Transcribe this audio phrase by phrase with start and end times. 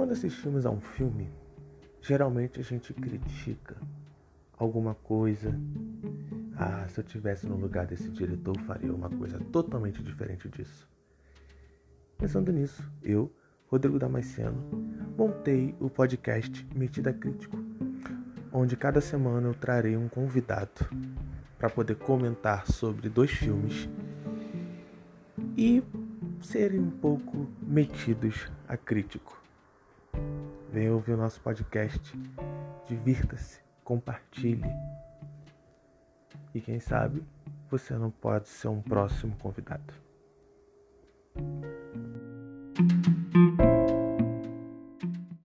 [0.00, 1.28] Quando assistimos a um filme,
[2.00, 3.76] geralmente a gente critica
[4.56, 5.54] alguma coisa.
[6.56, 10.88] Ah, se eu tivesse no lugar desse diretor, faria uma coisa totalmente diferente disso.
[12.16, 13.30] Pensando nisso, eu,
[13.66, 14.56] Rodrigo Damasceno,
[15.18, 17.58] montei o podcast Metida Crítico,
[18.50, 20.88] onde cada semana eu trarei um convidado
[21.58, 23.86] para poder comentar sobre dois filmes
[25.58, 25.82] e
[26.40, 29.39] serem um pouco metidos a crítico.
[30.72, 32.00] Venha ouvir o nosso podcast,
[32.86, 34.70] divirta-se, compartilhe.
[36.54, 37.24] E quem sabe
[37.68, 40.09] você não pode ser um próximo convidado.